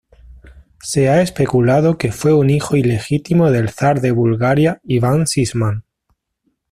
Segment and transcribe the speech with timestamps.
[0.81, 5.85] Se ha especulado que fue un hijo ilegítimo del zar de Bulgaria Iván Sisman.